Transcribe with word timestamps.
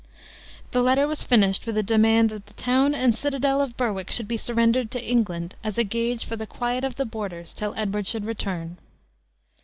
The 0.71 0.81
letter 0.81 1.07
was 1.07 1.21
finished 1.23 1.67
with 1.67 1.77
a 1.77 1.83
demand 1.83 2.31
that 2.31 2.47
the 2.47 2.55
town 2.55 2.95
and 2.95 3.15
citadel 3.15 3.61
of 3.61 3.77
Berwick 3.77 4.09
should 4.09 4.27
be 4.27 4.35
surrendered 4.35 4.89
to 4.89 5.07
England, 5.07 5.53
as 5.63 5.77
a 5.77 5.83
gauge 5.83 6.25
for 6.25 6.35
the 6.35 6.47
quiet 6.47 6.83
of 6.83 6.95
the 6.95 7.05
borders 7.05 7.53
till 7.53 7.75
Edward 7.77 8.07
should 8.07 8.25
return. 8.25 8.77